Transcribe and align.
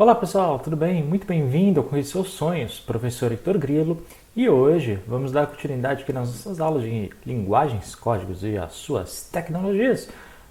Olá 0.00 0.14
pessoal, 0.14 0.58
tudo 0.58 0.76
bem? 0.76 1.02
Muito 1.04 1.26
bem-vindo 1.26 1.78
ao 1.78 1.84
Correr 1.84 2.04
Seus 2.04 2.30
Sonhos, 2.30 2.80
professor 2.80 3.32
Heitor 3.32 3.58
Grilo. 3.58 4.02
E 4.34 4.48
hoje 4.48 4.98
vamos 5.06 5.30
dar 5.30 5.46
continuidade 5.46 6.04
aqui 6.04 6.10
nas 6.10 6.26
nossas 6.28 6.58
aulas 6.58 6.84
de 6.84 7.10
linguagens, 7.26 7.94
códigos 7.94 8.42
e 8.42 8.56
as 8.56 8.72
suas 8.72 9.28
tecnologias. 9.30 10.08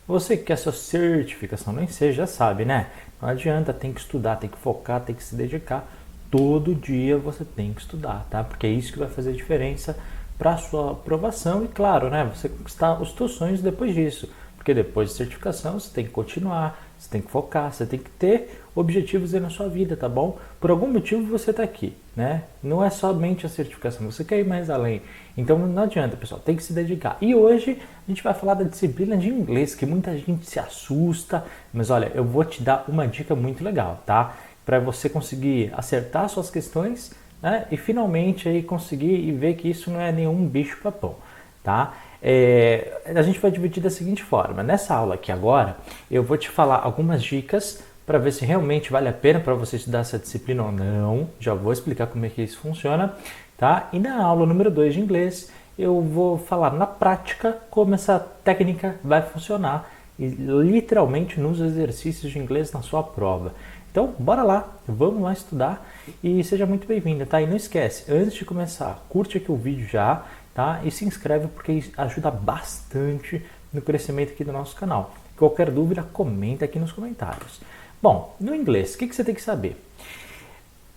Você 0.07 0.37
que 0.37 0.43
quer 0.43 0.55
sua 0.55 0.71
certificação 0.71 1.73
no 1.73 1.81
ENSE 1.81 2.11
já 2.11 2.27
sabe, 2.27 2.63
né? 2.63 2.91
Não 3.19 3.27
adianta, 3.27 3.73
tem 3.73 3.91
que 3.91 4.01
estudar, 4.01 4.35
tem 4.35 4.51
que 4.51 4.57
focar, 4.59 5.01
tem 5.01 5.15
que 5.15 5.23
se 5.23 5.35
dedicar. 5.35 5.91
Todo 6.29 6.75
dia 6.75 7.17
você 7.17 7.43
tem 7.43 7.73
que 7.73 7.81
estudar, 7.81 8.27
tá? 8.29 8.43
Porque 8.43 8.67
é 8.67 8.69
isso 8.69 8.93
que 8.93 8.99
vai 8.99 9.09
fazer 9.09 9.33
diferença 9.33 9.97
para 10.37 10.53
a 10.53 10.57
sua 10.57 10.91
aprovação 10.91 11.65
e, 11.65 11.67
claro, 11.67 12.11
né, 12.11 12.23
você 12.23 12.47
conquistar 12.47 13.01
os 13.01 13.13
seus 13.13 13.31
sonhos 13.31 13.63
depois 13.63 13.95
disso. 13.95 14.29
Porque 14.55 14.75
depois 14.75 15.09
de 15.09 15.15
certificação 15.15 15.79
você 15.79 15.91
tem 15.91 16.05
que 16.05 16.11
continuar, 16.11 16.88
você 16.99 17.09
tem 17.09 17.21
que 17.21 17.31
focar, 17.31 17.71
você 17.71 17.85
tem 17.85 17.97
que 17.97 18.09
ter 18.09 18.61
objetivos 18.75 19.33
aí 19.33 19.39
na 19.39 19.49
sua 19.49 19.69
vida, 19.69 19.95
tá 19.95 20.09
bom? 20.09 20.37
Por 20.59 20.69
algum 20.69 20.87
motivo 20.87 21.23
você 21.25 21.51
está 21.51 21.63
aqui, 21.63 21.95
né? 22.13 22.43
Não 22.61 22.83
é 22.83 22.89
somente 22.89 23.45
a 23.45 23.49
certificação, 23.49 24.11
você 24.11 24.21
quer 24.23 24.37
ir 24.39 24.45
mais 24.45 24.69
além. 24.69 25.01
Então 25.37 25.57
não 25.57 25.83
adianta, 25.83 26.17
pessoal, 26.17 26.41
tem 26.41 26.57
que 26.57 26.63
se 26.63 26.73
dedicar. 26.73 27.17
E 27.21 27.33
hoje 27.33 27.77
a 28.05 28.11
gente 28.11 28.21
vai 28.21 28.33
falar 28.33 28.55
da 28.55 28.65
disciplina 28.65 29.15
de 29.15 29.29
inglês, 29.29 29.73
que 29.73 29.85
muita 29.85 30.15
gente 30.17 30.45
se 30.45 30.59
assusta, 30.59 31.45
mas 31.73 31.89
olha, 31.89 32.11
eu 32.13 32.25
vou 32.25 32.43
te 32.43 32.61
dar 32.61 32.83
uma 32.89 33.07
dica 33.07 33.33
muito 33.33 33.63
legal, 33.63 34.03
tá? 34.05 34.35
Para 34.65 34.79
você 34.79 35.07
conseguir 35.07 35.71
acertar 35.73 36.27
suas 36.27 36.51
questões, 36.51 37.13
né? 37.41 37.65
E 37.71 37.77
finalmente 37.77 38.49
aí 38.49 38.61
conseguir 38.61 39.15
e 39.15 39.31
ver 39.31 39.55
que 39.55 39.69
isso 39.69 39.89
não 39.89 40.01
é 40.01 40.11
nenhum 40.11 40.45
bicho 40.45 40.79
papão, 40.83 41.15
tá? 41.63 41.93
É, 42.21 43.01
a 43.05 43.21
gente 43.21 43.39
vai 43.39 43.51
dividir 43.51 43.81
da 43.81 43.89
seguinte 43.89 44.23
forma: 44.23 44.61
nessa 44.63 44.93
aula 44.93 45.15
aqui 45.15 45.31
agora, 45.31 45.77
eu 46.09 46.23
vou 46.23 46.37
te 46.37 46.49
falar 46.49 46.77
algumas 46.77 47.23
dicas 47.23 47.81
para 48.05 48.17
ver 48.17 48.31
se 48.31 48.43
realmente 48.43 48.91
vale 48.91 49.07
a 49.07 49.13
pena 49.13 49.39
para 49.39 49.53
você 49.53 49.75
estudar 49.75 49.99
essa 49.99 50.17
disciplina 50.17 50.63
ou 50.63 50.71
não. 50.71 51.29
Já 51.39 51.53
vou 51.53 51.71
explicar 51.71 52.07
como 52.07 52.25
é 52.25 52.29
que 52.29 52.41
isso 52.41 52.59
funciona, 52.59 53.13
tá? 53.57 53.87
E 53.93 53.99
na 53.99 54.23
aula 54.23 54.45
número 54.45 54.71
2 54.71 54.95
de 54.95 54.99
inglês, 54.99 55.51
eu 55.77 56.01
vou 56.01 56.37
falar 56.37 56.73
na 56.73 56.87
prática 56.87 57.57
como 57.69 57.93
essa 57.93 58.19
técnica 58.43 58.95
vai 59.03 59.21
funcionar 59.21 59.89
e 60.17 60.27
literalmente 60.27 61.39
nos 61.39 61.61
exercícios 61.61 62.31
de 62.31 62.39
inglês 62.39 62.71
na 62.73 62.81
sua 62.81 63.01
prova. 63.01 63.53
Então, 63.91 64.13
bora 64.19 64.43
lá, 64.43 64.67
vamos 64.87 65.21
lá 65.21 65.31
estudar 65.31 65.87
e 66.23 66.43
seja 66.43 66.65
muito 66.65 66.87
bem-vindo, 66.87 67.25
tá? 67.25 67.41
E 67.41 67.47
não 67.47 67.55
esquece, 67.55 68.11
antes 68.11 68.33
de 68.33 68.45
começar, 68.45 69.03
curte 69.07 69.37
aqui 69.37 69.51
o 69.51 69.55
vídeo 69.55 69.87
já, 69.87 70.25
tá? 70.53 70.81
E 70.83 70.91
se 70.91 71.05
inscreve 71.05 71.47
porque 71.47 71.83
ajuda 71.97 72.31
bastante 72.31 73.43
no 73.73 73.81
crescimento 73.81 74.31
aqui 74.31 74.43
do 74.43 74.51
nosso 74.51 74.75
canal. 74.75 75.13
Qualquer 75.37 75.71
dúvida, 75.71 76.03
comenta 76.03 76.65
aqui 76.65 76.77
nos 76.77 76.91
comentários. 76.91 77.61
Bom, 78.01 78.35
no 78.39 78.55
inglês, 78.55 78.95
o 78.95 78.97
que, 78.97 79.07
que 79.07 79.15
você 79.15 79.23
tem 79.23 79.35
que 79.35 79.41
saber? 79.41 79.77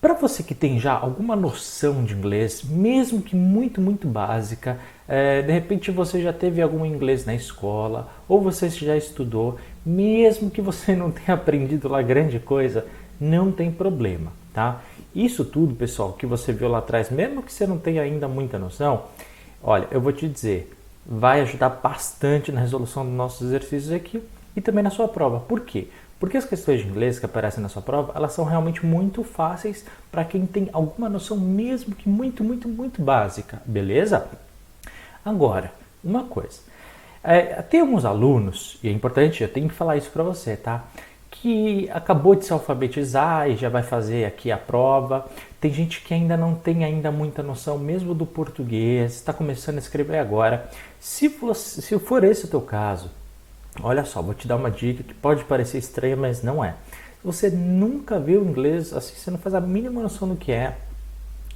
Para 0.00 0.14
você 0.14 0.42
que 0.42 0.53
tem 0.53 0.81
já 0.81 0.92
alguma 0.92 1.36
noção 1.36 2.05
de 2.05 2.12
inglês, 2.12 2.64
mesmo 2.64 3.22
que 3.22 3.36
muito, 3.36 3.81
muito 3.81 4.09
básica, 4.09 4.81
é, 5.06 5.42
de 5.42 5.53
repente 5.53 5.92
você 5.92 6.20
já 6.20 6.33
teve 6.33 6.61
algum 6.61 6.84
inglês 6.84 7.25
na 7.25 7.34
escola, 7.34 8.09
ou 8.28 8.41
você 8.41 8.69
já 8.69 8.97
estudou, 8.97 9.61
mesmo 9.87 10.50
que 10.50 10.61
você 10.61 10.97
não 10.97 11.12
tenha 11.12 11.34
aprendido 11.34 11.89
lá 11.89 12.03
grande 12.03 12.41
coisa, 12.41 12.84
não 13.20 13.53
tem 13.53 13.70
problema, 13.70 14.33
tá? 14.53 14.83
Isso 15.14 15.44
tudo, 15.44 15.72
pessoal, 15.72 16.14
que 16.14 16.27
você 16.27 16.53
viu 16.53 16.69
lá 16.69 16.78
atrás, 16.78 17.09
mesmo 17.09 17.41
que 17.41 17.53
você 17.53 17.64
não 17.64 17.78
tenha 17.78 18.03
ainda 18.03 18.27
muita 18.27 18.59
noção, 18.59 19.05
Olha, 19.62 19.86
eu 19.91 20.00
vou 20.00 20.12
te 20.12 20.28
dizer, 20.28 20.74
vai 21.06 21.41
ajudar 21.42 21.68
bastante 21.68 22.50
na 22.50 22.60
resolução 22.60 23.05
dos 23.05 23.14
nossos 23.14 23.46
exercícios 23.46 23.92
aqui 23.92 24.22
e 24.56 24.60
também 24.60 24.82
na 24.82 24.91
sua 24.91 25.06
prova. 25.06 25.41
Por 25.41 25.60
quê? 25.60 25.88
Porque 26.19 26.36
as 26.36 26.44
questões 26.44 26.80
de 26.80 26.88
inglês 26.88 27.19
que 27.19 27.27
aparecem 27.27 27.62
na 27.62 27.69
sua 27.69 27.82
prova, 27.82 28.12
elas 28.14 28.32
são 28.32 28.44
realmente 28.44 28.84
muito 28.84 29.24
fáceis 29.24 29.84
para 30.10 30.24
quem 30.24 30.46
tem 30.46 30.69
alguma 30.72 31.08
noção 31.08 31.36
mesmo 31.36 31.94
que 31.94 32.08
muito, 32.08 32.44
muito, 32.44 32.69
muito 32.69 33.02
básica, 33.02 33.60
beleza? 33.64 34.28
Agora, 35.24 35.72
uma 36.02 36.24
coisa. 36.24 36.60
É, 37.25 37.62
tem 37.62 37.81
alguns 37.81 38.04
alunos, 38.04 38.78
e 38.82 38.88
é 38.88 38.92
importante, 38.92 39.42
eu 39.42 39.48
tenho 39.48 39.69
que 39.69 39.75
falar 39.75 39.97
isso 39.97 40.10
para 40.10 40.25
você, 40.25 40.56
tá? 40.56 40.84
Que 41.32 41.88
acabou 41.91 42.34
de 42.34 42.44
se 42.44 42.53
alfabetizar 42.53 43.48
e 43.48 43.56
já 43.56 43.69
vai 43.69 43.82
fazer 43.82 44.26
aqui 44.26 44.53
a 44.53 44.59
prova. 44.59 45.26
Tem 45.60 45.72
gente 45.72 46.03
que 46.03 46.12
ainda 46.12 46.37
não 46.37 46.54
tem 46.54 46.84
ainda 46.84 47.10
muita 47.10 47.43
noção 47.43 47.78
mesmo 47.78 48.15
do 48.15 48.26
português, 48.26 49.15
está 49.15 49.32
começando 49.32 49.76
a 49.76 49.81
escrever 49.81 50.19
agora. 50.19 50.70
Se, 51.00 51.34
se 51.54 51.98
for 51.98 52.22
esse 52.22 52.44
o 52.44 52.48
teu 52.48 52.60
caso, 52.60 53.10
olha 53.82 54.04
só, 54.04 54.20
vou 54.20 54.34
te 54.34 54.47
dar 54.47 54.56
uma 54.56 54.70
dica 54.70 55.03
que 55.03 55.15
pode 55.15 55.43
parecer 55.44 55.78
estranha, 55.78 56.16
mas 56.16 56.43
não 56.43 56.62
é. 56.62 56.72
Se 57.20 57.25
você 57.26 57.50
nunca 57.50 58.20
viu 58.20 58.44
inglês, 58.44 58.93
assim, 58.93 59.14
você 59.16 59.31
não 59.31 59.38
faz 59.38 59.54
a 59.54 59.60
mínima 59.60 60.03
noção 60.03 60.28
do 60.28 60.37
que 60.37 60.53
é, 60.53 60.76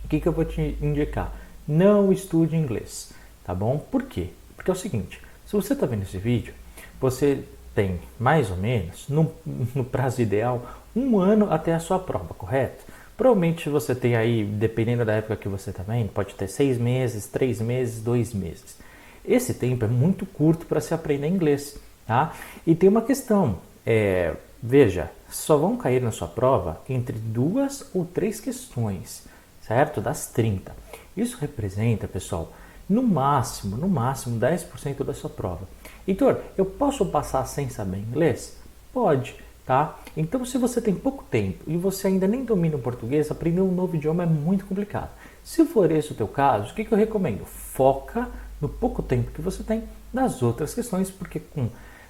o 0.05 0.09
que, 0.09 0.21
que 0.21 0.27
eu 0.27 0.33
vou 0.33 0.45
te 0.45 0.77
indicar? 0.81 1.33
Não 1.69 2.11
estude 2.11 2.57
inglês, 2.57 3.13
tá 3.45 3.55
bom? 3.55 3.77
Por 3.79 4.05
quê? 4.05 4.31
Porque 4.57 4.71
é 4.71 4.75
o 4.75 4.77
seguinte, 4.77 5.21
se 5.45 5.53
você 5.53 5.75
está 5.75 5.85
vendo 5.85 6.03
esse 6.03 6.17
vídeo, 6.17 6.55
você 6.99 7.45
tem 7.77 8.01
mais 8.19 8.51
ou 8.51 8.57
menos, 8.57 9.07
no, 9.09 9.31
no 9.75 9.85
prazo 9.85 10.23
ideal, 10.23 10.67
um 10.97 11.19
ano 11.19 11.53
até 11.53 11.75
a 11.75 11.79
sua 11.79 11.99
prova, 11.99 12.33
correto? 12.33 12.83
Provavelmente 13.17 13.69
você 13.69 13.95
tem 13.95 14.17
aí, 14.17 14.45
dependendo 14.45 15.05
da 15.05 15.13
época 15.13 15.37
que 15.37 15.49
você 15.49 15.71
está 15.71 15.83
vendo, 15.83 16.09
pode 16.09 16.35
ter 16.35 16.49
seis 16.49 16.79
meses, 16.79 17.27
três 17.27 17.61
meses, 17.61 18.03
dois 18.03 18.33
meses. 18.33 18.79
Esse 19.25 19.55
tempo 19.55 19.85
é 19.85 19.89
muito 19.89 20.25
curto 20.25 20.65
para 20.67 20.81
se 20.81 20.95
aprender 20.95 21.29
inglês, 21.29 21.79
tá? 22.07 22.33
E 22.67 22.75
tem 22.75 22.89
uma 22.89 23.03
questão, 23.03 23.59
é, 23.85 24.35
veja, 24.63 25.11
só 25.31 25.57
vão 25.57 25.77
cair 25.77 26.01
na 26.01 26.13
sua 26.13 26.29
prova 26.29 26.81
entre 26.89 27.19
duas 27.19 27.91
ou 27.95 28.05
três 28.05 28.41
questões, 28.41 29.25
certo? 29.61 30.01
Das 30.01 30.29
30. 30.29 30.75
Isso 31.17 31.37
representa, 31.41 32.09
pessoal, 32.09 32.53
no 32.89 33.03
máximo, 33.03 33.77
no 33.77 33.89
máximo 33.89 34.39
10% 34.39 35.05
da 35.05 35.13
sua 35.13 35.31
prova. 35.31 35.69
Heitor, 36.07 36.41
eu 36.57 36.65
posso 36.65 37.05
passar 37.07 37.45
sem 37.47 37.69
saber 37.69 37.99
inglês? 37.99 38.57
Pode, 38.93 39.35
tá? 39.67 39.99
Então, 40.17 40.45
se 40.45 40.57
você 40.57 40.81
tem 40.81 40.95
pouco 40.95 41.25
tempo 41.25 41.65
e 41.67 41.77
você 41.77 42.07
ainda 42.07 42.27
nem 42.27 42.45
domina 42.45 42.77
o 42.77 42.81
português, 42.81 43.31
aprender 43.31 43.61
um 43.61 43.73
novo 43.73 43.97
idioma 43.97 44.23
é 44.23 44.27
muito 44.27 44.65
complicado. 44.65 45.11
Se 45.43 45.65
for 45.65 45.91
esse 45.91 46.13
o 46.13 46.15
teu 46.15 46.29
caso, 46.29 46.73
o 46.73 46.75
que, 46.75 46.87
eu 46.91 46.99
recomendo? 46.99 47.45
Foca 47.45 48.29
no 48.61 48.69
pouco 48.69 49.03
tempo 49.03 49.31
que 49.33 49.43
você 49.43 49.63
tem 49.63 49.85
nas 50.13 50.43
outras 50.43 50.75
questões, 50.75 51.11
porque 51.11 51.41
com 51.41 51.69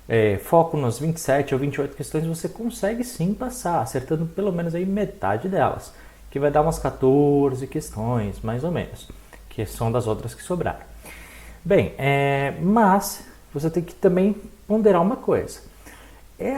é, 0.09 0.39
foco 0.39 0.77
nas 0.77 0.99
27 0.99 1.55
ou 1.55 1.61
28 1.61 1.97
questões 1.97 2.27
você 2.27 2.49
consegue 2.49 3.03
sim 3.03 3.35
passar, 3.35 3.81
acertando 3.81 4.27
pelo 4.27 4.53
menos 4.53 4.75
aí 4.75 4.87
metade 4.87 5.49
delas, 5.49 5.93
que 6.31 6.39
vai 6.39 6.51
dar 6.51 6.63
umas 6.63 6.79
14 6.79 7.67
questões, 7.67 8.41
mais 8.41 8.63
ou 8.63 8.71
menos, 8.71 9.09
que 9.57 9.65
são 9.65 9.91
das 9.91 10.07
outras 10.07 10.35
que 10.35 10.43
sobraram. 10.43 10.85
Bem, 11.65 11.95
é, 11.97 12.55
mas 12.61 13.25
você 13.53 13.71
tem 13.71 13.83
que 13.83 13.95
também 13.95 14.37
ponderar 14.69 15.01
uma 15.01 15.17
coisa. 15.17 15.61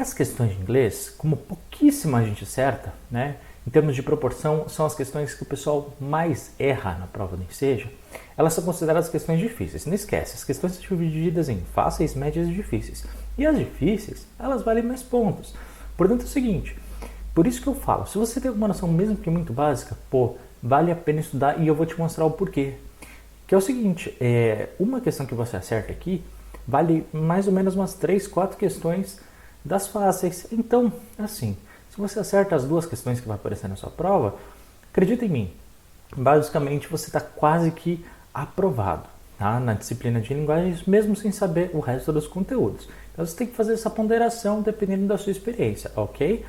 As 0.00 0.12
questões 0.12 0.50
de 0.50 0.60
inglês, 0.60 1.08
como 1.16 1.36
pouquíssima 1.36 2.24
gente 2.24 2.42
acerta, 2.42 2.92
né? 3.08 3.36
em 3.64 3.70
termos 3.70 3.94
de 3.94 4.02
proporção, 4.02 4.68
são 4.68 4.84
as 4.84 4.94
questões 4.96 5.32
que 5.32 5.44
o 5.44 5.46
pessoal 5.46 5.94
mais 6.00 6.50
erra 6.58 6.96
na 6.98 7.06
prova 7.06 7.36
do 7.36 7.52
seja, 7.52 7.88
elas 8.36 8.54
são 8.54 8.64
consideradas 8.64 9.08
questões 9.08 9.38
difíceis. 9.38 9.86
Não 9.86 9.94
esquece, 9.94 10.34
as 10.34 10.42
questões 10.42 10.72
são 10.72 10.82
divididas 10.82 11.48
em 11.48 11.60
fáceis, 11.72 12.16
médias 12.16 12.48
e 12.48 12.52
difíceis. 12.52 13.04
E 13.36 13.46
as 13.46 13.56
difíceis, 13.56 14.26
elas 14.38 14.62
valem 14.62 14.82
mais 14.82 15.04
pontos. 15.04 15.54
Portanto, 15.96 16.22
é 16.22 16.24
o 16.24 16.28
seguinte, 16.28 16.76
por 17.32 17.46
isso 17.46 17.62
que 17.62 17.68
eu 17.68 17.74
falo, 17.74 18.06
se 18.06 18.18
você 18.18 18.40
tem 18.40 18.48
alguma 18.48 18.68
noção 18.68 18.88
mesmo 18.88 19.16
que 19.16 19.30
muito 19.30 19.52
básica, 19.52 19.96
pô, 20.10 20.34
vale 20.60 20.90
a 20.90 20.96
pena 20.96 21.20
estudar 21.20 21.60
e 21.60 21.68
eu 21.68 21.74
vou 21.74 21.86
te 21.86 21.96
mostrar 21.96 22.24
o 22.24 22.30
porquê. 22.32 22.74
Que 23.48 23.54
é 23.54 23.58
o 23.58 23.62
seguinte, 23.62 24.14
é, 24.20 24.68
uma 24.78 25.00
questão 25.00 25.24
que 25.24 25.34
você 25.34 25.56
acerta 25.56 25.90
aqui, 25.90 26.22
vale 26.66 27.06
mais 27.14 27.46
ou 27.46 27.52
menos 27.52 27.74
umas 27.74 27.94
3, 27.94 28.28
4 28.28 28.58
questões 28.58 29.18
das 29.64 29.88
fáceis. 29.88 30.46
Então, 30.52 30.92
assim, 31.18 31.56
se 31.90 31.96
você 31.96 32.20
acerta 32.20 32.54
as 32.54 32.64
duas 32.64 32.84
questões 32.84 33.20
que 33.20 33.26
vai 33.26 33.36
aparecer 33.36 33.66
na 33.66 33.74
sua 33.74 33.90
prova, 33.90 34.36
acredita 34.92 35.24
em 35.24 35.30
mim, 35.30 35.52
basicamente 36.14 36.88
você 36.88 37.06
está 37.06 37.22
quase 37.22 37.70
que 37.70 38.04
aprovado 38.34 39.08
tá? 39.38 39.58
na 39.58 39.72
disciplina 39.72 40.20
de 40.20 40.34
linguagens, 40.34 40.84
mesmo 40.84 41.16
sem 41.16 41.32
saber 41.32 41.70
o 41.72 41.80
resto 41.80 42.12
dos 42.12 42.26
conteúdos. 42.26 42.86
Então 43.12 43.24
você 43.24 43.34
tem 43.34 43.46
que 43.46 43.56
fazer 43.56 43.72
essa 43.72 43.88
ponderação 43.88 44.60
dependendo 44.60 45.06
da 45.06 45.16
sua 45.16 45.32
experiência, 45.32 45.90
ok? 45.96 46.44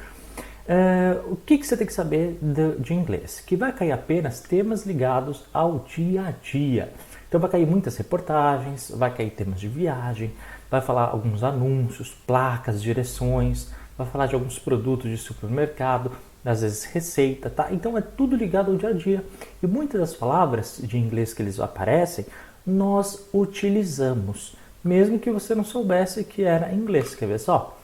Uh, 0.69 1.33
o 1.33 1.36
que, 1.36 1.57
que, 1.57 1.66
você 1.66 1.75
tem 1.75 1.88
que 1.88 1.94
saber 1.94 2.38
de, 2.39 2.75
de 2.75 2.94
inglês? 2.94 3.42
Que 3.44 3.56
vai 3.56 3.74
cair 3.74 3.92
apenas 3.92 4.39
temas 4.39 4.86
ligados 4.86 5.44
ao 5.51 5.80
dia 5.80 6.27
a 6.27 6.31
dia. 6.31 6.94
Então 7.27 7.42
vai 7.42 7.50
cair 7.50 7.66
muitas 7.66 7.98
reportagens, 7.98 8.92
vai 8.92 9.12
cair 9.12 9.31
temas 9.31 9.60
de 9.60 9.68
viagem, 9.68 10.31
vai 10.69 10.80
falar 10.80 11.06
alguns 11.06 11.44
anúncios, 11.44 12.13
placas, 12.27 12.83
direções, 12.83 13.71
vai 13.98 14.06
falar 14.06 14.27
de 14.27 14.36
alguns 14.36 14.60
produtos 14.60 15.10
de 15.10 15.18
supermercado, 15.18 16.12
às 16.45 16.62
vezes 16.62 16.83
receita, 16.83 17.50
tá? 17.50 17.69
Então 17.71 17.98
é 17.98 18.01
tudo 18.01 18.36
ligado 18.36 18.69
ao 18.69 18.77
dia 18.77 18.89
a 18.89 18.94
dia. 18.94 19.25
E 19.63 19.66
muitas 19.66 20.00
das 20.00 20.13
palavras 20.13 20.80
de 20.83 21.00
inglês 21.00 21.33
que 21.33 21.42
eles 21.42 21.60
aparecem, 21.60 22.27
nós 22.63 23.27
utilizamos, 23.33 24.56
mesmo 24.83 25.18
que 25.18 25.31
você 25.31 25.56
não 25.56 25.63
soubesse 25.63 26.24
que 26.24 26.44
era 26.44 26.71
inglês. 26.71 27.16
Quer 27.16 27.25
ver 27.25 27.39
só? 27.39 27.75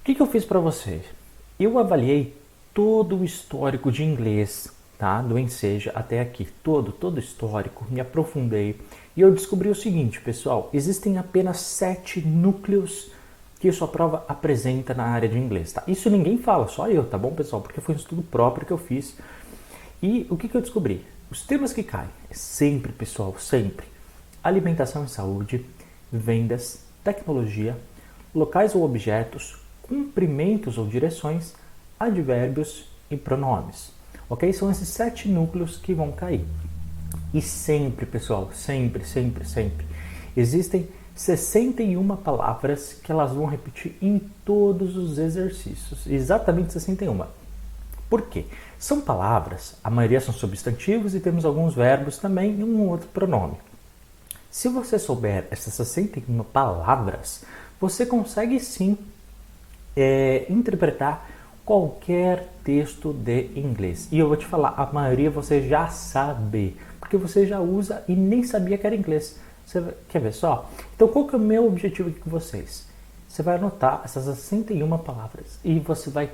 O 0.00 0.04
que, 0.04 0.16
que 0.16 0.20
eu 0.20 0.26
fiz 0.26 0.44
para 0.44 0.58
vocês? 0.58 1.15
Eu 1.58 1.78
avaliei 1.78 2.36
todo 2.74 3.16
o 3.16 3.24
histórico 3.24 3.90
de 3.90 4.04
inglês, 4.04 4.70
tá? 4.98 5.22
Do 5.22 5.38
Enseja 5.38 5.90
até 5.94 6.20
aqui, 6.20 6.46
todo, 6.62 6.92
todo 6.92 7.18
histórico, 7.18 7.86
me 7.88 7.98
aprofundei 7.98 8.78
e 9.16 9.22
eu 9.22 9.32
descobri 9.32 9.70
o 9.70 9.74
seguinte, 9.74 10.20
pessoal: 10.20 10.68
existem 10.74 11.16
apenas 11.16 11.56
sete 11.60 12.20
núcleos 12.20 13.10
que 13.58 13.72
sua 13.72 13.88
prova 13.88 14.22
apresenta 14.28 14.92
na 14.92 15.04
área 15.04 15.30
de 15.30 15.38
inglês, 15.38 15.72
tá? 15.72 15.82
Isso 15.88 16.10
ninguém 16.10 16.36
fala, 16.36 16.68
só 16.68 16.90
eu, 16.90 17.08
tá 17.08 17.16
bom, 17.16 17.32
pessoal? 17.32 17.62
Porque 17.62 17.80
foi 17.80 17.94
um 17.94 17.98
estudo 17.98 18.22
próprio 18.22 18.66
que 18.66 18.72
eu 18.74 18.78
fiz. 18.78 19.16
E 20.02 20.26
o 20.28 20.36
que, 20.36 20.48
que 20.48 20.54
eu 20.58 20.60
descobri? 20.60 21.06
Os 21.30 21.42
temas 21.46 21.72
que 21.72 21.82
caem, 21.82 22.10
sempre, 22.30 22.92
pessoal, 22.92 23.34
sempre: 23.38 23.86
alimentação 24.44 25.06
e 25.06 25.08
saúde, 25.08 25.64
vendas, 26.12 26.84
tecnologia, 27.02 27.78
locais 28.34 28.74
ou 28.74 28.84
objetos, 28.84 29.64
cumprimentos 29.88 30.78
ou 30.78 30.86
direções, 30.86 31.54
advérbios 31.98 32.86
e 33.10 33.16
pronomes. 33.16 33.90
Ok? 34.28 34.52
São 34.52 34.70
esses 34.70 34.88
sete 34.88 35.28
núcleos 35.28 35.76
que 35.76 35.94
vão 35.94 36.12
cair. 36.12 36.44
E 37.32 37.40
sempre, 37.40 38.06
pessoal, 38.06 38.50
sempre, 38.52 39.04
sempre, 39.04 39.44
sempre, 39.46 39.86
existem 40.36 40.88
61 41.14 42.16
palavras 42.16 42.92
que 43.02 43.10
elas 43.10 43.32
vão 43.32 43.46
repetir 43.46 43.96
em 44.02 44.18
todos 44.44 44.96
os 44.96 45.18
exercícios. 45.18 46.06
Exatamente 46.06 46.72
61. 46.72 47.24
Por 48.08 48.22
quê? 48.22 48.44
São 48.78 49.00
palavras, 49.00 49.74
a 49.82 49.90
maioria 49.90 50.20
são 50.20 50.32
substantivos 50.32 51.14
e 51.14 51.20
temos 51.20 51.44
alguns 51.44 51.74
verbos 51.74 52.18
também 52.18 52.60
e 52.60 52.62
um 52.62 52.88
outro 52.88 53.08
pronome. 53.08 53.56
Se 54.50 54.68
você 54.68 54.98
souber 54.98 55.46
essas 55.50 55.74
61 55.74 56.44
palavras, 56.44 57.44
você 57.80 58.06
consegue 58.06 58.60
sim 58.60 58.96
é, 59.96 60.46
interpretar 60.48 61.28
qualquer 61.64 62.52
texto 62.62 63.12
de 63.12 63.50
inglês. 63.56 64.08
E 64.12 64.18
eu 64.18 64.28
vou 64.28 64.36
te 64.36 64.46
falar, 64.46 64.74
a 64.76 64.86
maioria 64.92 65.30
você 65.30 65.66
já 65.66 65.88
sabe, 65.88 66.76
porque 67.00 67.16
você 67.16 67.46
já 67.46 67.58
usa 67.58 68.04
e 68.06 68.14
nem 68.14 68.44
sabia 68.44 68.78
que 68.78 68.86
era 68.86 68.94
inglês. 68.94 69.40
Você 69.64 69.82
quer 70.08 70.20
ver 70.20 70.32
só? 70.32 70.70
Então, 70.94 71.08
qual 71.08 71.26
que 71.26 71.34
é 71.34 71.38
o 71.38 71.40
meu 71.40 71.66
objetivo 71.66 72.08
aqui 72.08 72.20
com 72.20 72.30
vocês? 72.30 72.86
Você 73.26 73.42
vai 73.42 73.56
anotar 73.56 74.02
essas 74.04 74.24
61 74.24 74.96
palavras 74.98 75.58
e 75.64 75.80
você 75.80 76.08
vai 76.08 76.30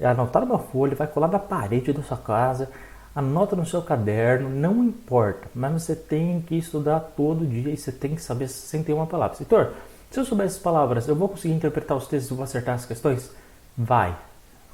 anotar 0.00 0.46
numa 0.46 0.60
folha, 0.60 0.94
vai 0.94 1.08
colar 1.08 1.28
na 1.28 1.40
parede 1.40 1.92
da 1.92 2.02
sua 2.02 2.16
casa, 2.16 2.70
anota 3.14 3.56
no 3.56 3.66
seu 3.66 3.82
caderno, 3.82 4.48
não 4.48 4.84
importa, 4.84 5.48
mas 5.52 5.72
você 5.72 5.96
tem 5.96 6.40
que 6.40 6.54
estudar 6.56 7.00
todo 7.00 7.44
dia 7.44 7.72
e 7.72 7.76
você 7.76 7.90
tem 7.90 8.14
que 8.14 8.22
saber 8.22 8.48
61 8.48 9.06
palavras. 9.06 9.40
Heitor, 9.40 9.72
se 10.10 10.20
eu 10.20 10.24
souber 10.24 10.46
essas 10.46 10.58
palavras, 10.58 11.06
eu 11.08 11.14
vou 11.14 11.28
conseguir 11.28 11.54
interpretar 11.54 11.96
os 11.96 12.06
textos 12.06 12.30
e 12.30 12.34
vou 12.34 12.44
acertar 12.44 12.74
as 12.74 12.86
questões? 12.86 13.30
Vai, 13.76 14.16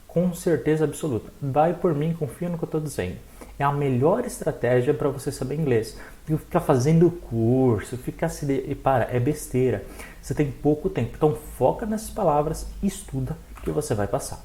com 0.07 0.33
certeza 0.35 0.85
absoluta. 0.85 1.33
Vai 1.41 1.75
por 1.75 1.95
mim, 1.95 2.15
confia 2.15 2.49
no 2.49 2.57
que 2.57 2.65
eu 2.65 2.67
estou 2.69 2.81
dizendo 2.81 3.17
é 3.59 3.65
a 3.65 3.73
melhor 3.73 4.25
estratégia 4.25 4.93
para 4.93 5.09
você 5.09 5.31
saber 5.31 5.57
inglês. 5.57 5.97
ficar 6.27 6.61
fazendo 6.61 7.11
curso, 7.11 7.97
ficar 7.97 8.29
se. 8.29 8.47
E 8.53 8.75
para, 8.75 9.09
é 9.15 9.21
besteira. 9.21 9.85
Você 10.21 10.35
tem 10.35 10.51
pouco 10.51 10.89
tempo. 10.89 11.13
Então 11.17 11.37
foca 11.57 11.87
nessas 11.87 12.11
palavras 12.11 12.67
e 12.83 12.87
estuda 12.87 13.37
que 13.63 13.71
você 13.71 13.95
vai 13.95 14.07
passar. 14.07 14.43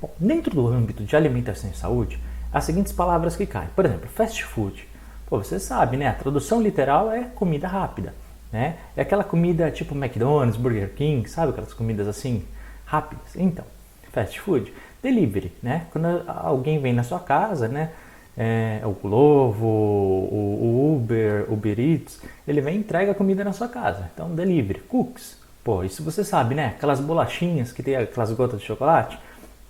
Bom, 0.00 0.10
dentro 0.18 0.54
do 0.54 0.66
âmbito 0.66 1.04
de 1.04 1.16
alimentação 1.16 1.70
e 1.70 1.76
saúde, 1.76 2.18
as 2.52 2.64
seguintes 2.64 2.92
palavras 2.92 3.36
que 3.36 3.46
caem. 3.46 3.68
Por 3.74 3.84
exemplo, 3.84 4.08
fast 4.08 4.44
food. 4.44 4.88
Pô, 5.26 5.38
você 5.38 5.58
sabe, 5.58 5.96
né? 5.96 6.08
A 6.08 6.14
tradução 6.14 6.62
literal 6.62 7.10
é 7.10 7.24
comida 7.24 7.66
rápida. 7.66 8.14
Né? 8.52 8.76
É 8.96 9.02
aquela 9.02 9.24
comida 9.24 9.70
tipo 9.70 9.94
McDonald's, 9.94 10.56
Burger 10.56 10.90
King, 10.94 11.28
sabe? 11.28 11.52
Aquelas 11.52 11.72
comidas 11.72 12.06
assim 12.06 12.44
rápidas. 12.84 13.34
Então, 13.34 13.64
fast 14.12 14.38
food. 14.40 14.72
Delivery, 15.02 15.52
né? 15.62 15.86
Quando 15.90 16.06
alguém 16.28 16.78
vem 16.78 16.92
na 16.92 17.02
sua 17.02 17.18
casa, 17.18 17.66
né? 17.66 17.90
é, 18.36 18.80
o 18.84 18.92
Glovo, 18.92 19.66
o, 19.66 20.58
o, 20.62 20.96
Uber, 20.96 21.46
o 21.50 21.60
Eats, 21.80 22.20
ele 22.46 22.60
vem 22.60 22.76
e 22.76 22.78
entrega 22.78 23.14
comida 23.14 23.44
na 23.44 23.52
sua 23.52 23.68
casa. 23.68 24.10
Então, 24.12 24.34
delivery, 24.34 24.80
cookies. 24.80 25.38
Pô, 25.62 25.84
isso 25.84 26.02
você 26.02 26.24
sabe, 26.24 26.54
né? 26.54 26.74
Aquelas 26.76 27.00
bolachinhas 27.00 27.72
que 27.72 27.82
tem 27.82 27.96
aquelas 27.96 28.32
gotas 28.32 28.60
de 28.60 28.66
chocolate. 28.66 29.18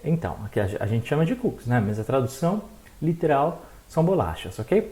Então, 0.05 0.37
aqui 0.45 0.59
a 0.59 0.87
gente 0.87 1.09
chama 1.09 1.27
de 1.27 1.35
cookies, 1.35 1.67
né? 1.67 1.83
Mas 1.85 1.99
a 1.99 2.05
tradução 2.05 2.63
literal 3.01 3.65
são 3.89 4.05
bolachas, 4.05 4.59
ok? 4.59 4.91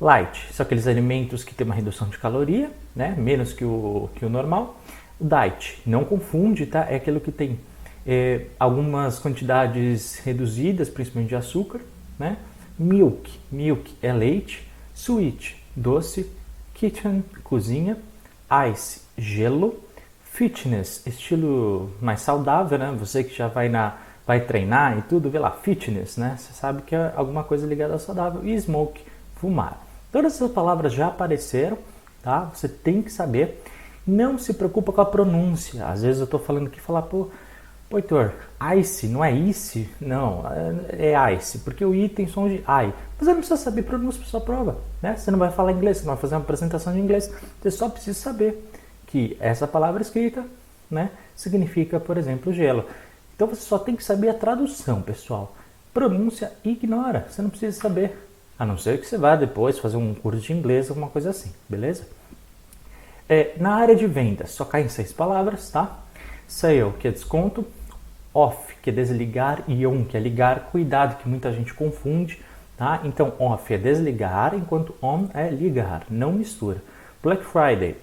Light, 0.00 0.52
são 0.52 0.64
aqueles 0.64 0.86
alimentos 0.86 1.42
que 1.42 1.54
têm 1.54 1.64
uma 1.64 1.74
redução 1.74 2.08
de 2.08 2.18
caloria, 2.18 2.70
né? 2.94 3.14
Menos 3.18 3.52
que 3.52 3.64
o, 3.64 4.08
que 4.14 4.24
o 4.24 4.28
normal. 4.28 4.80
O 5.18 5.24
diet, 5.24 5.82
não 5.84 6.04
confunde, 6.04 6.66
tá? 6.66 6.86
É 6.88 6.96
aquilo 6.96 7.20
que 7.20 7.32
tem 7.32 7.58
é, 8.06 8.46
algumas 8.58 9.18
quantidades 9.18 10.20
reduzidas, 10.20 10.88
principalmente 10.88 11.30
de 11.30 11.36
açúcar, 11.36 11.80
né? 12.18 12.36
milk, 12.78 13.28
milk 13.50 13.92
é 14.00 14.12
leite, 14.12 14.66
sweet, 14.94 15.56
doce, 15.74 16.30
kitchen, 16.74 17.24
cozinha, 17.42 17.96
ice, 18.70 19.02
gelo, 19.16 19.82
fitness, 20.22 21.04
estilo 21.06 21.92
mais 22.00 22.20
saudável, 22.20 22.78
né? 22.78 22.94
Você 22.98 23.24
que 23.24 23.34
já 23.34 23.48
vai 23.48 23.68
na 23.68 23.96
vai 24.24 24.40
treinar 24.40 24.98
e 24.98 25.02
tudo, 25.02 25.30
vê 25.30 25.38
lá, 25.38 25.50
fitness, 25.50 26.18
né? 26.18 26.36
Você 26.38 26.52
sabe 26.52 26.82
que 26.82 26.94
é 26.94 27.12
alguma 27.16 27.42
coisa 27.42 27.66
ligada 27.66 27.94
ao 27.94 27.98
saudável 27.98 28.44
e 28.44 28.54
smoke, 28.60 29.02
fumar. 29.36 29.87
Todas 30.10 30.34
essas 30.34 30.50
palavras 30.50 30.92
já 30.92 31.08
apareceram, 31.08 31.78
tá? 32.22 32.50
Você 32.54 32.68
tem 32.68 33.02
que 33.02 33.12
saber. 33.12 33.62
Não 34.06 34.38
se 34.38 34.54
preocupa 34.54 34.92
com 34.92 35.00
a 35.00 35.06
pronúncia. 35.06 35.86
Às 35.86 36.02
vezes 36.02 36.18
eu 36.18 36.24
estou 36.24 36.40
falando 36.40 36.68
aqui, 36.68 36.80
falar, 36.80 37.02
pô, 37.02 37.28
Pô, 37.88 37.96
Heitor, 37.96 38.34
ice, 38.76 39.06
não 39.06 39.24
é 39.24 39.32
ice? 39.32 39.88
Não, 39.98 40.44
é, 40.90 41.12
é 41.12 41.34
ice, 41.34 41.60
porque 41.60 41.82
o 41.82 41.94
I 41.94 42.06
tem 42.06 42.26
som 42.26 42.46
de 42.46 42.56
I. 42.56 42.92
Você 43.18 43.30
não 43.30 43.36
precisa 43.36 43.56
saber 43.56 43.82
pronúncia 43.82 44.20
para 44.20 44.28
sua 44.28 44.42
prova, 44.42 44.76
né? 45.02 45.16
Você 45.16 45.30
não 45.30 45.38
vai 45.38 45.50
falar 45.50 45.72
inglês, 45.72 45.96
você 45.96 46.04
não 46.04 46.12
vai 46.12 46.20
fazer 46.20 46.34
uma 46.34 46.42
apresentação 46.42 46.92
de 46.92 47.00
inglês. 47.00 47.32
Você 47.62 47.70
só 47.70 47.88
precisa 47.88 48.18
saber 48.18 48.62
que 49.06 49.38
essa 49.40 49.66
palavra 49.66 50.02
escrita, 50.02 50.44
né, 50.90 51.10
significa, 51.34 51.98
por 51.98 52.18
exemplo, 52.18 52.52
gelo. 52.52 52.84
Então 53.34 53.48
você 53.48 53.62
só 53.62 53.78
tem 53.78 53.96
que 53.96 54.04
saber 54.04 54.28
a 54.28 54.34
tradução, 54.34 55.00
pessoal. 55.00 55.56
Pronúncia 55.94 56.52
ignora, 56.62 57.26
você 57.30 57.40
não 57.40 57.48
precisa 57.48 57.80
saber. 57.80 58.27
A 58.58 58.66
não 58.66 58.76
ser 58.76 58.98
que 59.00 59.06
você 59.06 59.16
vá 59.16 59.36
depois 59.36 59.78
fazer 59.78 59.96
um 59.96 60.14
curso 60.14 60.40
de 60.40 60.52
inglês, 60.52 60.88
alguma 60.88 61.08
coisa 61.08 61.30
assim, 61.30 61.52
beleza? 61.68 62.08
É, 63.28 63.52
na 63.58 63.74
área 63.74 63.94
de 63.94 64.06
vendas, 64.06 64.50
só 64.50 64.64
caem 64.64 64.88
seis 64.88 65.12
palavras, 65.12 65.70
tá? 65.70 65.98
Sale, 66.46 66.92
que 66.98 67.06
é 67.06 67.10
desconto 67.10 67.64
off, 68.32 68.74
que 68.82 68.90
é 68.90 68.92
desligar, 68.92 69.64
e 69.66 69.86
on, 69.86 70.04
que 70.04 70.16
é 70.16 70.20
ligar. 70.20 70.70
Cuidado 70.70 71.18
que 71.18 71.28
muita 71.28 71.52
gente 71.52 71.74
confunde, 71.74 72.40
tá? 72.76 73.00
Então, 73.04 73.32
off 73.38 73.72
é 73.72 73.78
desligar, 73.78 74.54
enquanto 74.54 74.94
on 75.02 75.28
é 75.34 75.48
ligar, 75.50 76.04
não 76.08 76.32
mistura. 76.32 76.82
Black 77.22 77.44
Friday, 77.44 77.96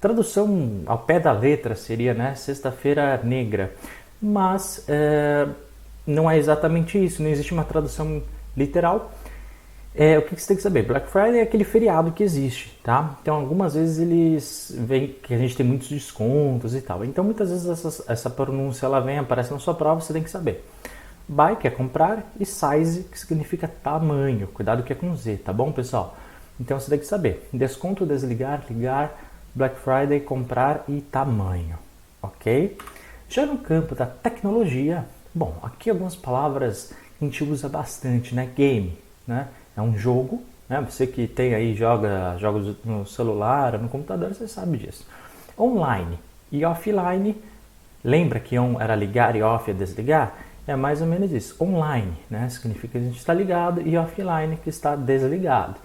tradução 0.00 0.82
ao 0.86 0.98
pé 0.98 1.20
da 1.20 1.32
letra 1.32 1.74
seria, 1.74 2.14
né, 2.14 2.34
sexta-feira 2.34 3.20
negra, 3.22 3.72
mas 4.20 4.84
é, 4.88 5.46
não 6.06 6.30
é 6.30 6.38
exatamente 6.38 7.02
isso, 7.02 7.22
não 7.22 7.30
existe 7.30 7.52
uma 7.52 7.64
tradução 7.64 8.22
literal. 8.56 9.12
É, 9.94 10.18
o 10.18 10.22
que 10.22 10.34
você 10.34 10.48
tem 10.48 10.56
que 10.56 10.62
saber? 10.62 10.86
Black 10.86 11.10
Friday 11.10 11.40
é 11.40 11.42
aquele 11.42 11.64
feriado 11.64 12.12
que 12.12 12.22
existe, 12.22 12.78
tá? 12.82 13.18
Então, 13.20 13.34
algumas 13.34 13.74
vezes 13.74 13.98
eles 13.98 14.74
veem 14.74 15.08
que 15.22 15.34
a 15.34 15.38
gente 15.38 15.54
tem 15.54 15.66
muitos 15.66 15.88
descontos 15.88 16.74
e 16.74 16.80
tal. 16.80 17.04
Então, 17.04 17.22
muitas 17.22 17.50
vezes 17.50 17.66
essa, 17.66 18.10
essa 18.10 18.30
pronúncia 18.30 18.86
ela 18.86 19.00
vem, 19.00 19.18
aparece 19.18 19.52
na 19.52 19.58
sua 19.58 19.74
prova, 19.74 20.00
você 20.00 20.12
tem 20.14 20.22
que 20.22 20.30
saber. 20.30 20.64
Buy, 21.28 21.56
que 21.56 21.68
é 21.68 21.70
comprar, 21.70 22.32
e 22.40 22.46
size, 22.46 23.04
que 23.04 23.18
significa 23.18 23.68
tamanho. 23.68 24.46
Cuidado 24.48 24.82
que 24.82 24.92
é 24.92 24.96
com 24.96 25.14
Z, 25.14 25.36
tá 25.44 25.52
bom, 25.52 25.70
pessoal? 25.70 26.16
Então, 26.58 26.80
você 26.80 26.88
tem 26.88 26.98
que 26.98 27.06
saber. 27.06 27.46
Desconto, 27.52 28.06
desligar, 28.06 28.64
ligar, 28.70 29.14
Black 29.54 29.78
Friday, 29.78 30.20
comprar 30.20 30.84
e 30.88 31.02
tamanho, 31.02 31.78
ok? 32.22 32.78
Já 33.28 33.44
no 33.44 33.58
campo 33.58 33.94
da 33.94 34.06
tecnologia, 34.06 35.04
bom, 35.34 35.58
aqui 35.62 35.90
algumas 35.90 36.16
palavras 36.16 36.94
que 37.18 37.24
a 37.24 37.28
gente 37.28 37.44
usa 37.44 37.68
bastante, 37.68 38.34
né? 38.34 38.48
Game, 38.56 38.98
né? 39.26 39.48
É 39.76 39.80
um 39.80 39.96
jogo, 39.96 40.42
né? 40.68 40.80
Você 40.88 41.06
que 41.06 41.26
tem 41.26 41.54
aí 41.54 41.74
joga 41.74 42.36
jogos 42.38 42.76
no 42.84 43.06
celular, 43.06 43.78
no 43.78 43.88
computador, 43.88 44.34
você 44.34 44.48
sabe 44.48 44.78
disso. 44.78 45.06
Online 45.58 46.18
e 46.50 46.64
offline, 46.64 47.36
lembra 48.04 48.40
que 48.40 48.58
on 48.58 48.80
era 48.80 48.94
ligar 48.94 49.36
e 49.36 49.42
off 49.42 49.70
é 49.70 49.74
desligar? 49.74 50.34
É 50.66 50.76
mais 50.76 51.00
ou 51.00 51.06
menos 51.06 51.32
isso. 51.32 51.62
Online, 51.62 52.12
né? 52.30 52.48
Significa 52.48 52.92
que 52.92 52.98
a 52.98 53.00
gente 53.00 53.18
está 53.18 53.34
ligado 53.34 53.80
e 53.80 53.96
offline 53.96 54.56
que 54.56 54.70
está 54.70 54.94
desligado, 54.94 55.76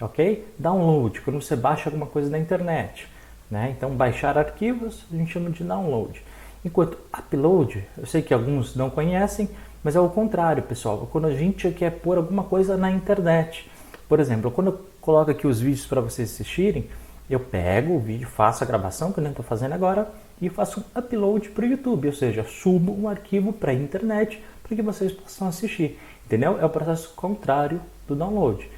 ok? 0.00 0.46
Download, 0.58 1.20
quando 1.22 1.40
você 1.40 1.56
baixa 1.56 1.88
alguma 1.88 2.06
coisa 2.06 2.30
da 2.30 2.38
internet, 2.38 3.08
né? 3.50 3.74
Então 3.76 3.90
baixar 3.90 4.38
arquivos 4.38 5.04
a 5.12 5.16
gente 5.16 5.32
chama 5.32 5.50
de 5.50 5.64
download. 5.64 6.22
Enquanto 6.64 6.98
upload, 7.16 7.86
eu 7.96 8.06
sei 8.06 8.20
que 8.20 8.34
alguns 8.34 8.76
não 8.76 8.90
conhecem, 8.90 9.48
mas 9.82 9.96
é 9.96 10.00
o 10.00 10.08
contrário, 10.08 10.62
pessoal. 10.62 11.08
Quando 11.10 11.26
a 11.26 11.34
gente 11.34 11.70
quer 11.70 11.90
pôr 11.90 12.18
alguma 12.18 12.44
coisa 12.44 12.76
na 12.76 12.90
internet. 12.90 13.70
Por 14.08 14.20
exemplo, 14.20 14.50
quando 14.50 14.66
eu 14.68 14.80
coloco 15.00 15.30
aqui 15.30 15.46
os 15.46 15.60
vídeos 15.60 15.86
para 15.86 16.00
vocês 16.00 16.30
assistirem, 16.30 16.88
eu 17.30 17.40
pego 17.40 17.94
o 17.94 18.00
vídeo, 18.00 18.28
faço 18.28 18.62
a 18.62 18.66
gravação, 18.66 19.12
que 19.12 19.20
eu 19.20 19.26
estou 19.26 19.44
fazendo 19.44 19.72
agora, 19.72 20.10
e 20.42 20.48
faço 20.48 20.80
um 20.80 20.98
upload 20.98 21.50
para 21.50 21.64
o 21.64 21.68
YouTube, 21.68 22.08
ou 22.08 22.14
seja, 22.14 22.44
subo 22.44 22.92
um 22.92 23.08
arquivo 23.08 23.52
para 23.52 23.70
a 23.70 23.74
internet 23.74 24.42
para 24.62 24.76
que 24.76 24.82
vocês 24.82 25.12
possam 25.12 25.48
assistir. 25.48 25.98
Entendeu? 26.26 26.58
É 26.60 26.64
o 26.64 26.70
processo 26.70 27.12
contrário 27.14 27.80
do 28.06 28.14
download. 28.14 28.68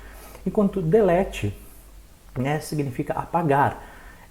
Enquanto 0.47 0.83
delete 0.83 1.55
né, 2.37 2.61
significa 2.61 3.15
apagar, 3.15 3.83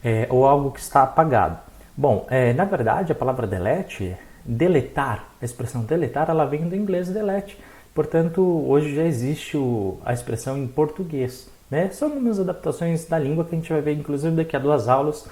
é, 0.04 0.28
ou 0.30 0.46
algo 0.46 0.72
que 0.72 0.80
está 0.80 1.04
apagado. 1.04 1.71
Bom, 1.96 2.26
é, 2.30 2.54
na 2.54 2.66
verdade, 2.66 3.12
a 3.12 3.16
palavra 3.16 3.46
delete, 3.46 4.16
deletar, 4.46 5.30
a 5.42 5.46
expressão 5.46 5.84
deletar, 5.84 6.30
ela 6.30 6.46
vem 6.46 6.68
do 6.68 6.76
inglês 6.76 7.10
delete. 7.10 7.58
Portanto, 7.94 8.42
hoje 8.42 8.96
já 8.96 9.04
existe 9.04 9.58
o, 9.58 10.00
a 10.06 10.14
expressão 10.14 10.58
em 10.58 10.68
português. 10.68 11.50
Né? 11.70 11.90
São 11.90 12.10
algumas 12.10 12.40
adaptações 12.40 13.06
da 13.06 13.20
língua 13.20 13.44
que 13.44 13.56
a 13.56 13.58
gente 13.58 13.72
vai 13.72 13.82
ver, 13.82 13.94
inclusive, 13.94 14.36
daqui 14.36 14.56
a 14.56 14.60
duas 14.60 14.88
aulas, 14.88 15.28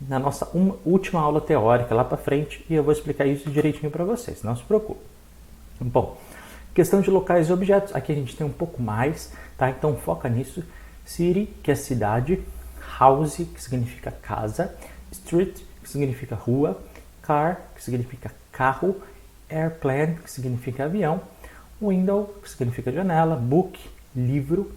na 0.00 0.18
nossa 0.18 0.48
uma, 0.54 0.76
última 0.84 1.20
aula 1.20 1.40
teórica 1.40 1.94
lá 1.94 2.04
para 2.04 2.16
frente, 2.16 2.64
e 2.68 2.74
eu 2.74 2.82
vou 2.82 2.92
explicar 2.92 3.26
isso 3.26 3.50
direitinho 3.50 3.90
para 3.90 4.04
vocês, 4.04 4.42
não 4.42 4.56
se 4.56 4.62
preocupe. 4.62 5.00
Bom, 5.80 6.16
questão 6.74 7.00
de 7.00 7.10
locais 7.10 7.48
e 7.48 7.52
objetos, 7.52 7.94
aqui 7.94 8.12
a 8.12 8.14
gente 8.14 8.36
tem 8.36 8.46
um 8.46 8.52
pouco 8.52 8.82
mais, 8.82 9.32
tá? 9.56 9.70
Então 9.70 9.96
foca 9.96 10.28
nisso. 10.28 10.62
City, 11.04 11.46
que 11.62 11.70
é 11.70 11.74
cidade, 11.74 12.42
house, 12.98 13.36
que 13.36 13.62
significa 13.62 14.10
casa, 14.10 14.74
street, 15.10 15.60
que 15.90 15.98
significa 15.98 16.36
rua, 16.36 16.80
car, 17.20 17.60
que 17.74 17.82
significa 17.82 18.30
carro, 18.52 18.96
airplane, 19.48 20.14
que 20.16 20.30
significa 20.30 20.84
avião, 20.84 21.20
window, 21.82 22.32
que 22.40 22.48
significa 22.48 22.92
janela, 22.92 23.34
book, 23.34 23.78
livro, 24.14 24.70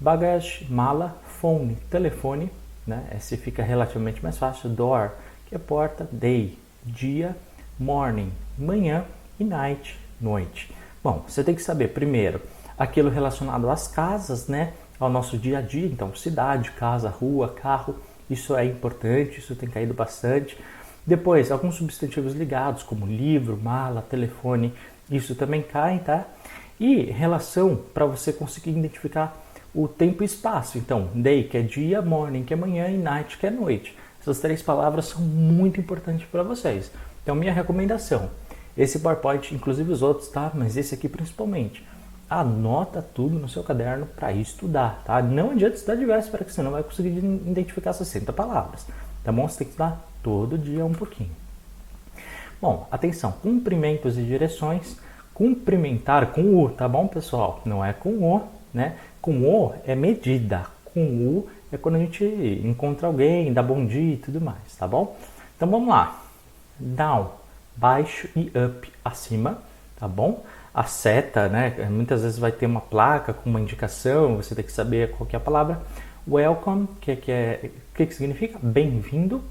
bagage, 0.00 0.66
mala, 0.68 1.16
phone, 1.40 1.76
telefone, 1.88 2.50
né? 2.84 3.06
Esse 3.16 3.36
fica 3.36 3.62
relativamente 3.62 4.22
mais 4.22 4.36
fácil, 4.36 4.68
door, 4.68 5.12
que 5.46 5.54
é 5.54 5.58
porta, 5.58 6.08
day, 6.10 6.58
dia, 6.84 7.36
morning, 7.78 8.32
manhã 8.58 9.04
e 9.38 9.44
night, 9.44 9.96
noite. 10.20 10.74
Bom, 11.02 11.24
você 11.28 11.44
tem 11.44 11.54
que 11.54 11.62
saber 11.62 11.88
primeiro 11.88 12.40
aquilo 12.76 13.08
relacionado 13.08 13.70
às 13.70 13.86
casas, 13.86 14.48
né? 14.48 14.72
Ao 14.98 15.08
nosso 15.08 15.38
dia 15.38 15.58
a 15.58 15.60
dia, 15.60 15.86
então 15.86 16.12
cidade, 16.16 16.72
casa, 16.72 17.08
rua, 17.08 17.50
carro, 17.50 17.96
isso 18.28 18.56
é 18.56 18.64
importante, 18.64 19.38
isso 19.38 19.54
tem 19.54 19.68
caído 19.68 19.94
bastante. 19.94 20.56
Depois, 21.06 21.52
alguns 21.52 21.76
substantivos 21.76 22.34
ligados, 22.34 22.82
como 22.82 23.06
livro, 23.06 23.56
mala, 23.56 24.02
telefone, 24.02 24.74
isso 25.10 25.34
também 25.34 25.62
cai, 25.62 26.00
tá? 26.00 26.26
E 26.80 27.04
relação 27.04 27.80
para 27.94 28.04
você 28.04 28.32
conseguir 28.32 28.70
identificar 28.70 29.40
o 29.74 29.86
tempo 29.86 30.22
e 30.22 30.26
espaço. 30.26 30.78
Então, 30.78 31.10
day, 31.14 31.44
que 31.44 31.56
é 31.56 31.62
dia, 31.62 32.02
morning, 32.02 32.42
que 32.42 32.52
é 32.52 32.56
manhã, 32.56 32.88
e 32.88 32.98
night, 32.98 33.38
que 33.38 33.46
é 33.46 33.50
noite. 33.50 33.96
Essas 34.20 34.40
três 34.40 34.60
palavras 34.60 35.06
são 35.06 35.20
muito 35.20 35.78
importantes 35.78 36.26
para 36.26 36.42
vocês. 36.42 36.90
Então, 37.22 37.34
minha 37.36 37.52
recomendação, 37.52 38.30
esse 38.76 38.98
PowerPoint, 38.98 39.54
inclusive 39.54 39.92
os 39.92 40.02
outros, 40.02 40.28
tá? 40.28 40.50
Mas 40.54 40.76
esse 40.76 40.94
aqui 40.94 41.08
principalmente. 41.08 41.84
Anota 42.28 43.00
tudo 43.14 43.38
no 43.38 43.48
seu 43.48 43.62
caderno 43.62 44.06
para 44.06 44.32
estudar, 44.32 45.02
tá? 45.04 45.22
Não 45.22 45.52
adianta 45.52 45.76
estudar 45.76 45.94
diverso 45.94 46.30
para 46.30 46.44
que 46.44 46.52
você 46.52 46.62
não 46.62 46.72
vai 46.72 46.82
conseguir 46.82 47.18
identificar 47.18 47.92
60 47.92 48.32
palavras, 48.32 48.86
tá 49.22 49.30
bom? 49.30 49.48
Você 49.48 49.58
tem 49.58 49.66
que 49.66 49.72
estudar 49.72 50.04
todo 50.22 50.58
dia 50.58 50.84
um 50.84 50.92
pouquinho. 50.92 51.30
Bom, 52.60 52.88
atenção, 52.90 53.32
cumprimentos 53.32 54.18
e 54.18 54.22
direções. 54.22 54.96
Cumprimentar 55.32 56.32
com 56.32 56.64
U, 56.64 56.70
tá 56.70 56.88
bom, 56.88 57.06
pessoal? 57.06 57.60
Não 57.64 57.84
é 57.84 57.92
com 57.92 58.10
O, 58.10 58.42
né? 58.72 58.96
Com 59.20 59.42
O 59.42 59.74
é 59.86 59.94
medida, 59.94 60.66
com 60.86 61.00
U 61.02 61.48
é 61.70 61.76
quando 61.76 61.96
a 61.96 61.98
gente 61.98 62.24
encontra 62.64 63.06
alguém, 63.06 63.52
dá 63.52 63.62
bom 63.62 63.84
dia 63.84 64.14
e 64.14 64.16
tudo 64.16 64.40
mais, 64.40 64.74
tá 64.78 64.86
bom? 64.86 65.16
Então 65.56 65.68
vamos 65.68 65.88
lá. 65.88 66.22
Down, 66.78 67.30
baixo 67.76 68.28
e 68.34 68.50
up, 68.56 68.90
acima, 69.04 69.58
tá 69.98 70.08
bom? 70.08 70.42
A 70.76 70.84
seta, 70.84 71.48
né? 71.48 71.88
Muitas 71.90 72.20
vezes 72.20 72.38
vai 72.38 72.52
ter 72.52 72.66
uma 72.66 72.82
placa 72.82 73.32
com 73.32 73.48
uma 73.48 73.58
indicação, 73.58 74.36
você 74.36 74.54
tem 74.54 74.62
que 74.62 74.70
saber 74.70 75.10
qual 75.12 75.26
que 75.26 75.34
é 75.34 75.38
a 75.38 75.40
palavra. 75.40 75.80
Welcome, 76.28 76.86
que, 77.00 77.12
é, 77.12 77.16
que, 77.16 77.32
é, 77.32 77.70
que, 77.94 78.04
que 78.04 78.14
significa 78.14 78.58
bem-vindo. 78.62 79.42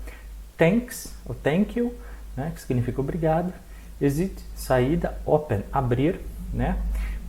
Thanks, 0.55 1.11
ou 1.25 1.33
thank 1.33 1.79
you, 1.79 1.95
né? 2.37 2.51
que 2.53 2.61
significa 2.61 3.01
obrigado. 3.01 3.51
Exit, 3.99 4.35
saída. 4.55 5.17
Open, 5.25 5.63
abrir. 5.73 6.19
Né? 6.53 6.77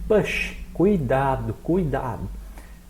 Push, 0.06 0.58
cuidado, 0.74 1.54
cuidado. 1.62 2.28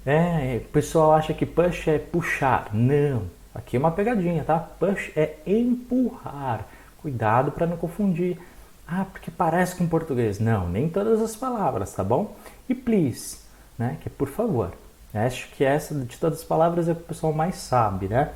É, 0.04 0.60
o 0.64 0.68
pessoal 0.72 1.12
acha 1.12 1.32
que 1.32 1.46
push 1.46 1.86
é 1.86 2.00
puxar. 2.00 2.70
Não, 2.72 3.22
aqui 3.54 3.76
é 3.76 3.78
uma 3.78 3.92
pegadinha, 3.92 4.42
tá? 4.42 4.58
Push 4.58 5.12
é 5.14 5.36
empurrar. 5.46 6.66
Cuidado 7.00 7.52
para 7.52 7.64
não 7.64 7.76
confundir. 7.76 8.38
Ah, 8.86 9.04
porque 9.04 9.30
parece 9.30 9.74
com 9.74 9.88
português. 9.88 10.38
Não, 10.38 10.68
nem 10.68 10.88
todas 10.88 11.20
as 11.20 11.34
palavras, 11.34 11.92
tá 11.92 12.04
bom? 12.04 12.36
E 12.68 12.74
please, 12.74 13.38
né? 13.78 13.98
Que 14.00 14.08
é 14.08 14.12
por 14.16 14.28
favor. 14.28 14.72
Acho 15.12 15.48
que 15.50 15.64
essa 15.64 15.94
de 15.94 16.16
todas 16.18 16.40
as 16.40 16.44
palavras 16.44 16.88
é 16.88 16.92
o 16.92 16.94
que 16.94 17.02
o 17.02 17.06
pessoal 17.06 17.32
mais 17.32 17.56
sabe, 17.56 18.06
né? 18.06 18.32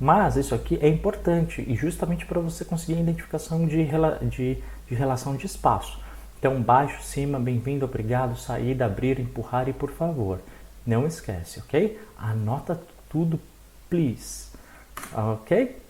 Mas 0.00 0.36
isso 0.36 0.54
aqui 0.54 0.78
é 0.80 0.88
importante 0.88 1.64
e 1.66 1.76
justamente 1.76 2.26
para 2.26 2.40
você 2.40 2.64
conseguir 2.64 2.98
a 2.98 3.02
identificação 3.02 3.66
de, 3.66 3.86
de, 4.30 4.58
de 4.88 4.94
relação 4.94 5.36
de 5.36 5.46
espaço. 5.46 6.00
Então, 6.38 6.60
baixo, 6.60 7.02
cima, 7.02 7.38
bem-vindo, 7.38 7.84
obrigado, 7.84 8.36
saída, 8.36 8.86
abrir, 8.86 9.20
empurrar 9.20 9.68
e 9.68 9.72
por 9.72 9.90
favor. 9.90 10.40
Não 10.86 11.06
esquece, 11.06 11.60
ok? 11.60 11.98
Anota 12.18 12.80
tudo, 13.08 13.40
please. 13.88 14.48
Ok? 15.14 15.80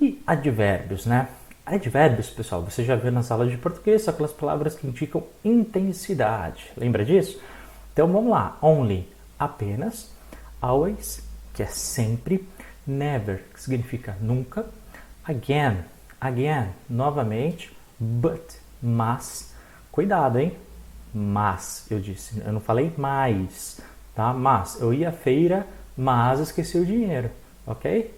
E 0.00 0.22
advérbios, 0.26 1.06
né? 1.06 1.28
Advérbios, 1.66 2.30
pessoal, 2.30 2.62
você 2.62 2.84
já 2.84 2.94
viu 2.94 3.10
nas 3.10 3.28
aulas 3.32 3.50
de 3.50 3.58
português, 3.58 4.02
são 4.02 4.14
aquelas 4.14 4.32
palavras 4.32 4.76
que 4.76 4.86
indicam 4.86 5.24
intensidade. 5.44 6.70
Lembra 6.76 7.04
disso? 7.04 7.42
Então 7.92 8.06
vamos 8.06 8.30
lá. 8.30 8.56
Only, 8.62 9.08
apenas. 9.36 10.08
Always, 10.62 11.28
que 11.52 11.64
é 11.64 11.66
sempre 11.66 12.48
never, 12.86 13.42
que 13.52 13.60
significa 13.60 14.16
nunca, 14.20 14.64
again, 15.24 15.78
again, 16.20 16.68
novamente, 16.88 17.76
but, 17.98 18.44
mas, 18.80 19.52
cuidado, 19.90 20.38
hein? 20.38 20.56
Mas, 21.12 21.84
eu 21.90 21.98
disse, 21.98 22.40
eu 22.46 22.52
não 22.52 22.60
falei 22.60 22.92
mais, 22.96 23.80
tá? 24.14 24.32
Mas, 24.32 24.80
eu 24.80 24.94
ia 24.94 25.08
à 25.08 25.12
feira, 25.12 25.66
mas 25.96 26.38
esqueci 26.38 26.78
o 26.78 26.86
dinheiro, 26.86 27.28
ok? 27.66 28.14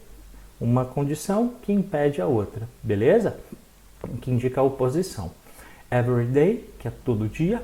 Uma 0.61 0.85
condição 0.85 1.55
que 1.63 1.73
impede 1.73 2.21
a 2.21 2.27
outra, 2.27 2.69
beleza? 2.83 3.39
Que 4.21 4.31
indica 4.31 4.61
a 4.61 4.65
oposição. 4.65 5.31
Every 5.91 6.27
day, 6.27 6.71
que 6.79 6.89
é 6.89 6.93
todo 7.05 7.29
dia, 7.29 7.63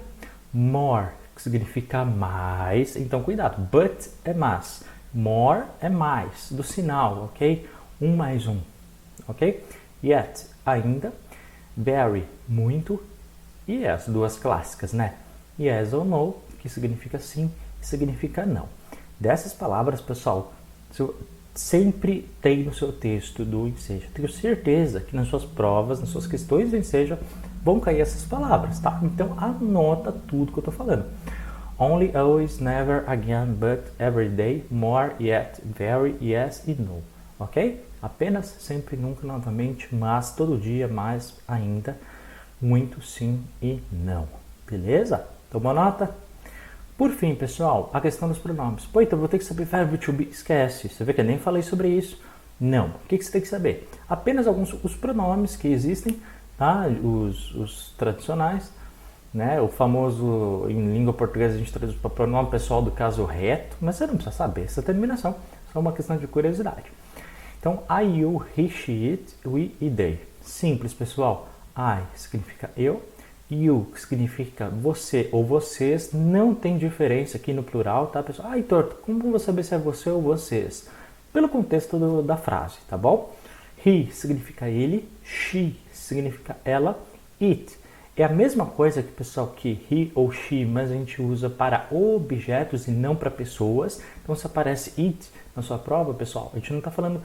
more, 0.52 1.08
que 1.34 1.42
significa 1.42 2.04
mais, 2.04 2.96
então 2.96 3.22
cuidado, 3.22 3.60
but 3.70 4.08
é 4.24 4.32
mais 4.32 4.84
More 5.14 5.66
é 5.80 5.88
mais, 5.88 6.50
do 6.50 6.64
sinal, 6.64 7.26
ok? 7.26 7.70
Um 8.00 8.16
mais 8.16 8.48
um, 8.48 8.58
ok? 9.28 9.64
Yet, 10.02 10.46
ainda. 10.66 11.12
Very, 11.76 12.26
muito. 12.48 13.00
E 13.66 13.86
as 13.86 14.08
duas 14.08 14.36
clássicas, 14.36 14.92
né? 14.92 15.14
Yes 15.58 15.92
ou 15.92 16.04
no, 16.04 16.42
que 16.58 16.68
significa 16.68 17.20
sim 17.20 17.48
e 17.80 17.86
significa 17.86 18.44
não. 18.44 18.68
Dessas 19.20 19.52
palavras, 19.52 20.00
pessoal, 20.00 20.52
sempre 21.54 22.28
tem 22.42 22.64
no 22.64 22.74
seu 22.74 22.92
texto 22.92 23.44
do 23.44 23.68
Enseja. 23.68 24.08
Tenho 24.12 24.28
certeza 24.28 25.00
que 25.00 25.14
nas 25.14 25.28
suas 25.28 25.44
provas, 25.44 26.00
nas 26.00 26.08
suas 26.08 26.26
questões 26.26 26.70
do 26.70 26.76
Enseja, 26.76 27.18
vão 27.62 27.78
cair 27.78 28.00
essas 28.00 28.24
palavras, 28.24 28.78
tá? 28.80 29.00
Então 29.02 29.34
anota 29.38 30.12
tudo 30.12 30.52
que 30.52 30.58
eu 30.58 30.62
estou 30.62 30.74
falando. 30.74 31.06
Only, 31.78 32.16
always, 32.16 32.60
never, 32.60 33.02
again, 33.08 33.54
but, 33.54 33.80
every 33.98 34.28
day, 34.28 34.64
more, 34.70 35.12
yet, 35.20 35.60
very, 35.64 36.16
yes 36.20 36.62
e 36.66 36.74
no. 36.74 37.02
Ok? 37.38 37.84
Apenas, 38.00 38.46
sempre, 38.60 38.96
nunca, 38.96 39.26
novamente, 39.26 39.88
mas, 39.92 40.34
todo 40.36 40.56
dia, 40.56 40.86
mais, 40.86 41.34
ainda, 41.48 41.96
muito, 42.60 43.02
sim 43.02 43.42
e 43.60 43.82
não. 43.90 44.28
Beleza? 44.70 45.26
Tomou 45.50 45.74
nota? 45.74 46.14
Por 46.96 47.10
fim, 47.10 47.34
pessoal, 47.34 47.90
a 47.92 48.00
questão 48.00 48.28
dos 48.28 48.38
pronomes. 48.38 48.86
Pô, 48.86 49.00
então 49.00 49.18
vou 49.18 49.28
ter 49.28 49.38
que 49.38 49.44
saber 49.44 49.64
verbo 49.64 49.98
to 49.98 50.12
be. 50.12 50.24
Esquece. 50.24 50.88
Você 50.88 51.04
vê 51.04 51.12
que 51.12 51.20
eu 51.20 51.24
nem 51.24 51.38
falei 51.38 51.62
sobre 51.62 51.88
isso. 51.88 52.20
Não. 52.60 52.86
O 52.86 53.08
que, 53.08 53.18
que 53.18 53.24
você 53.24 53.32
tem 53.32 53.40
que 53.40 53.48
saber? 53.48 53.88
Apenas 54.08 54.46
alguns 54.46 54.72
os 54.84 54.94
pronomes 54.94 55.56
que 55.56 55.68
existem, 55.68 56.20
tá? 56.56 56.86
Os, 57.02 57.54
os 57.54 57.94
tradicionais 57.98 58.70
né? 59.34 59.60
O 59.60 59.66
famoso, 59.66 60.66
em 60.70 60.92
língua 60.92 61.12
portuguesa, 61.12 61.56
a 61.56 61.58
gente 61.58 61.72
traduz 61.72 61.98
para 61.98 62.08
pronome 62.08 62.48
pessoal 62.48 62.80
do 62.80 62.92
caso 62.92 63.24
reto, 63.24 63.76
mas 63.80 63.96
você 63.96 64.06
não 64.06 64.14
precisa 64.14 64.36
saber 64.36 64.62
essa 64.62 64.80
terminação, 64.80 65.34
só 65.72 65.80
uma 65.80 65.92
questão 65.92 66.16
de 66.16 66.28
curiosidade. 66.28 66.84
Então, 67.58 67.82
I, 67.90 68.20
you, 68.20 68.44
he, 68.56 68.68
she, 68.68 69.10
it, 69.10 69.34
we 69.44 69.72
e 69.80 69.90
they. 69.90 70.20
Simples, 70.40 70.94
pessoal. 70.94 71.48
I 71.76 72.04
significa 72.14 72.70
eu, 72.76 73.02
you 73.50 73.86
significa 73.96 74.68
você 74.68 75.28
ou 75.32 75.44
vocês, 75.44 76.12
não 76.12 76.54
tem 76.54 76.78
diferença 76.78 77.36
aqui 77.36 77.52
no 77.52 77.62
plural, 77.62 78.08
tá, 78.08 78.22
pessoal? 78.22 78.48
Ah, 78.50 78.56
Heitor, 78.56 78.96
como 79.02 79.30
vou 79.30 79.38
saber 79.38 79.62
se 79.64 79.74
é 79.74 79.78
você 79.78 80.10
ou 80.10 80.20
vocês? 80.20 80.88
Pelo 81.32 81.48
contexto 81.48 81.98
do, 81.98 82.22
da 82.22 82.36
frase, 82.36 82.76
tá 82.88 82.96
bom? 82.96 83.34
He 83.84 84.10
significa 84.10 84.68
ele, 84.68 85.08
she 85.22 85.76
significa 85.92 86.56
ela, 86.64 86.98
it 87.40 87.76
é 88.16 88.22
a 88.22 88.28
mesma 88.28 88.64
coisa 88.64 89.02
que 89.02 89.10
pessoal 89.10 89.48
que 89.48 89.70
he 89.90 90.12
ou 90.14 90.30
she, 90.30 90.64
mas 90.64 90.88
a 90.90 90.94
gente 90.94 91.20
usa 91.20 91.50
para 91.50 91.88
objetos 91.90 92.86
e 92.86 92.92
não 92.92 93.16
para 93.16 93.28
pessoas. 93.28 94.00
Então 94.22 94.36
se 94.36 94.46
aparece 94.46 94.92
it 95.00 95.28
na 95.54 95.62
sua 95.62 95.78
prova, 95.78 96.14
pessoal, 96.14 96.50
a 96.52 96.56
gente 96.56 96.70
não 96.70 96.78
está 96.78 96.92
falando 96.92 97.20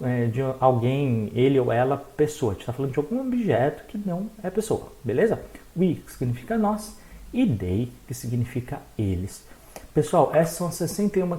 é, 0.00 0.26
de 0.26 0.40
alguém, 0.60 1.30
ele 1.34 1.58
ou 1.58 1.72
ela, 1.72 1.96
pessoa. 1.96 2.52
A 2.52 2.54
gente 2.54 2.62
está 2.62 2.72
falando 2.72 2.92
de 2.92 2.98
algum 2.98 3.20
objeto 3.20 3.84
que 3.86 3.96
não 3.98 4.30
é 4.42 4.50
pessoa, 4.50 4.92
beleza? 5.02 5.40
We, 5.76 5.94
que 5.94 6.12
significa 6.12 6.58
nós, 6.58 6.98
e 7.32 7.46
they, 7.46 7.92
que 8.06 8.14
significa 8.14 8.80
eles. 8.98 9.44
Pessoal, 9.94 10.30
essas 10.34 10.56
são 10.56 10.70
61 10.70 11.38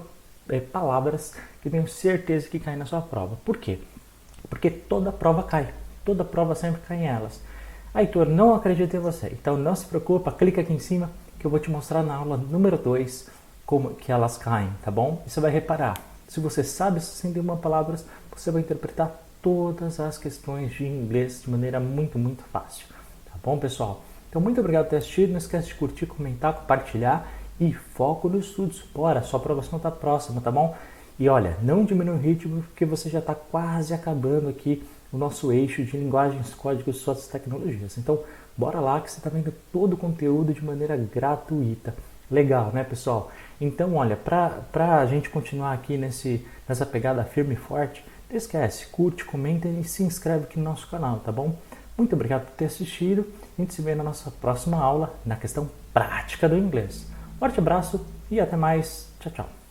é, 0.49 0.59
palavras 0.59 1.35
que 1.61 1.69
tenho 1.69 1.87
certeza 1.87 2.47
que 2.47 2.59
caem 2.59 2.77
na 2.77 2.85
sua 2.85 3.01
prova. 3.01 3.37
Por 3.43 3.57
quê? 3.57 3.79
Porque 4.49 4.69
toda 4.69 5.11
prova 5.11 5.43
cai. 5.43 5.73
Toda 6.05 6.23
prova 6.23 6.55
sempre 6.55 6.81
cai 6.87 6.97
em 6.97 7.07
elas. 7.07 7.41
Heitor, 7.93 8.27
não 8.27 8.53
acredito 8.53 8.95
em 8.95 8.99
você. 8.99 9.27
Então 9.27 9.57
não 9.57 9.75
se 9.75 9.85
preocupa, 9.85 10.31
clica 10.31 10.61
aqui 10.61 10.73
em 10.73 10.79
cima 10.79 11.09
que 11.39 11.45
eu 11.45 11.51
vou 11.51 11.59
te 11.59 11.69
mostrar 11.69 12.03
na 12.03 12.15
aula 12.15 12.37
número 12.37 12.77
2 12.77 13.29
como 13.65 13.95
que 13.95 14.11
elas 14.11 14.37
caem, 14.37 14.69
tá 14.81 14.89
bom? 14.89 15.21
E 15.27 15.29
você 15.29 15.41
vai 15.41 15.51
reparar, 15.51 15.93
se 16.27 16.39
você 16.39 16.63
sabe 16.63 16.97
essas 16.97 17.15
61 17.15 17.57
palavras, 17.57 18.05
você 18.41 18.51
vai 18.51 18.62
interpretar 18.62 19.24
todas 19.41 20.00
as 20.00 20.17
questões 20.17 20.72
de 20.72 20.86
inglês 20.86 21.41
de 21.44 21.50
maneira 21.50 21.79
muito, 21.79 22.20
muito 22.20 22.44
fácil. 22.51 22.86
Tá 23.25 23.34
bom, 23.44 23.58
pessoal? 23.58 24.03
Então, 24.29 24.41
muito 24.41 24.60
obrigado 24.60 24.86
por 24.86 24.89
ter 24.91 24.98
assistido. 24.98 25.32
Não 25.32 25.38
esquece 25.38 25.67
de 25.67 25.75
curtir, 25.75 26.06
comentar, 26.06 26.53
compartilhar 26.53 27.32
e 27.60 27.74
foco 27.74 28.29
nos 28.29 28.48
estudos. 28.48 28.84
Bora, 28.94 29.24
sua 29.24 29.39
aprovação 29.39 29.77
está 29.77 29.89
próxima, 29.89 30.41
tá 30.41 30.51
bom? 30.51 30.75
E 31.20 31.27
olha, 31.27 31.58
não 31.63 31.84
diminui 31.84 32.15
o 32.15 32.20
ritmo 32.20 32.62
porque 32.63 32.86
você 32.86 33.10
já 33.10 33.20
está 33.20 33.34
quase 33.34 33.94
acabando 33.94 34.50
aqui 34.50 34.84
o 35.12 35.17
nosso 35.17 35.51
eixo 35.51 35.84
de 35.84 35.98
linguagens, 35.98 36.53
códigos 36.53 36.98
e 36.98 37.00
suas 37.00 37.27
tecnologias. 37.27 37.98
Então, 37.98 38.20
bora 38.56 38.79
lá 38.79 39.01
que 39.01 39.10
você 39.10 39.17
está 39.17 39.29
vendo 39.29 39.53
todo 39.72 39.94
o 39.94 39.98
conteúdo 39.98 40.53
de 40.53 40.63
maneira 40.63 40.98
gratuita. 40.98 41.96
Legal, 42.29 42.72
né, 42.74 42.84
pessoal? 42.84 43.32
Então, 43.60 43.96
olha, 43.96 44.15
para 44.17 45.00
a 45.00 45.06
gente 45.06 45.29
continuar 45.29 45.74
aqui 45.74 45.98
nesse, 45.98 46.46
nessa 46.67 46.86
pegada 46.86 47.24
firme 47.24 47.53
e 47.53 47.58
forte, 47.58 48.06
esquece, 48.29 48.88
curte, 48.88 49.24
comenta 49.24 49.67
e 49.67 49.84
se 49.84 50.03
inscreve 50.03 50.43
aqui 50.46 50.57
no 50.57 50.65
nosso 50.65 50.88
canal, 50.89 51.19
tá 51.19 51.31
bom? 51.31 51.55
Muito 51.98 52.13
obrigado 52.13 52.46
por 52.46 52.51
ter 52.51 52.65
assistido. 52.65 53.25
A 53.57 53.62
gente 53.62 53.74
se 53.74 53.81
vê 53.81 53.96
na 53.96 54.03
nossa 54.03 54.29
próxima 54.29 54.77
aula 54.77 55.15
na 55.25 55.36
questão 55.36 55.69
prática 55.93 56.48
do 56.48 56.57
inglês. 56.57 57.07
Forte 57.39 57.60
abraço 57.60 58.05
e 58.29 58.39
até 58.39 58.55
mais. 58.55 59.07
Tchau, 59.19 59.31
tchau. 59.31 59.66